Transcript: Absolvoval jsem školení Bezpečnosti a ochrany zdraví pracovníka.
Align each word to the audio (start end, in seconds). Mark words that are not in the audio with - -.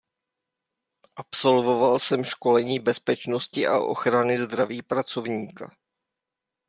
Absolvoval 1.15 1.99
jsem 1.99 2.23
školení 2.23 2.79
Bezpečnosti 2.79 3.67
a 3.67 3.79
ochrany 3.79 4.37
zdraví 4.37 4.81
pracovníka. 4.81 5.69